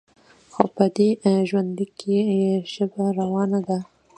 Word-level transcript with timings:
خو 0.53 0.63
په 0.75 0.85
دې 0.95 1.09
ژوندلیک 1.49 1.91
کې 1.99 2.17
یې 2.41 2.53
ژبه 2.73 3.05
روانه 3.19 3.59
ده. 3.67 3.77